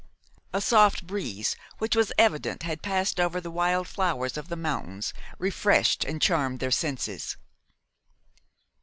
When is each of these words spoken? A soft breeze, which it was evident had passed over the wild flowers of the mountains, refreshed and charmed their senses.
A 0.51 0.61
soft 0.61 1.05
breeze, 1.05 1.55
which 1.77 1.95
it 1.95 1.97
was 1.99 2.11
evident 2.17 2.63
had 2.63 2.81
passed 2.81 3.19
over 3.19 3.39
the 3.39 3.51
wild 3.51 3.87
flowers 3.87 4.35
of 4.35 4.47
the 4.47 4.55
mountains, 4.55 5.13
refreshed 5.37 6.03
and 6.05 6.19
charmed 6.19 6.59
their 6.59 6.71
senses. 6.71 7.37